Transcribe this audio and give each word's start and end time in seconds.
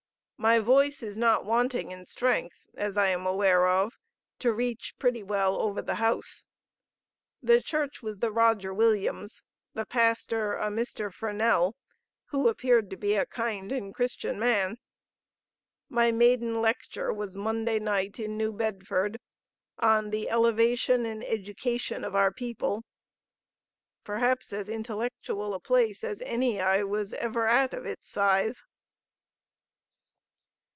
My 0.43 0.57
voice 0.57 1.03
is 1.03 1.17
not 1.17 1.45
wanting 1.45 1.91
in 1.91 2.07
strength, 2.07 2.71
as 2.75 2.97
I 2.97 3.09
am 3.09 3.27
aware 3.27 3.67
of, 3.67 3.99
to 4.39 4.51
reach 4.51 4.95
pretty 4.97 5.21
well 5.21 5.61
over 5.61 5.83
the 5.83 5.93
house. 6.01 6.47
The 7.43 7.61
church 7.61 8.01
was 8.01 8.21
the 8.21 8.31
Roger 8.31 8.73
Williams; 8.73 9.43
the 9.75 9.85
pastor, 9.85 10.55
a 10.55 10.69
Mr. 10.69 11.13
Furnell, 11.13 11.73
who 12.29 12.47
appeared 12.47 12.89
to 12.89 12.97
be 12.97 13.13
a 13.15 13.27
kind 13.27 13.71
and 13.71 13.93
Christian 13.93 14.39
man.... 14.39 14.77
My 15.89 16.11
maiden 16.11 16.59
lecture 16.59 17.13
was 17.13 17.37
Monday 17.37 17.77
night 17.77 18.19
in 18.19 18.35
New 18.35 18.51
Bedford 18.51 19.19
on 19.77 20.09
the 20.09 20.27
Elevation 20.27 21.05
and 21.05 21.23
Education 21.23 22.03
of 22.03 22.15
our 22.15 22.31
People. 22.33 22.83
Perhaps 24.03 24.53
as 24.53 24.69
intellectual 24.69 25.53
a 25.53 25.59
place 25.59 26.03
as 26.03 26.19
any 26.21 26.59
I 26.59 26.81
was 26.81 27.13
ever 27.13 27.45
at 27.45 27.75
of 27.75 27.85
its 27.85 28.09
size." 28.09 28.63